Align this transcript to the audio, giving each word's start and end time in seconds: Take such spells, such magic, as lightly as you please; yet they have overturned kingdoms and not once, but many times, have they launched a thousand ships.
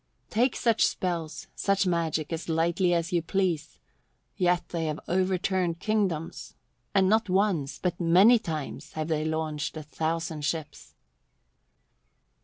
Take 0.31 0.55
such 0.55 0.87
spells, 0.87 1.45
such 1.53 1.85
magic, 1.85 2.33
as 2.33 2.49
lightly 2.49 2.91
as 2.95 3.13
you 3.13 3.21
please; 3.21 3.77
yet 4.35 4.67
they 4.69 4.85
have 4.85 4.99
overturned 5.07 5.79
kingdoms 5.79 6.55
and 6.95 7.07
not 7.07 7.29
once, 7.29 7.77
but 7.77 8.01
many 8.01 8.39
times, 8.39 8.93
have 8.93 9.09
they 9.09 9.23
launched 9.23 9.77
a 9.77 9.83
thousand 9.83 10.43
ships. 10.43 10.95